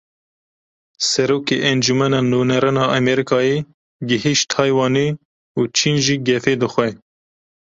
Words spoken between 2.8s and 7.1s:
a Amerîkayê gihîşt Taywanê û Çîn jî gefê dixwe.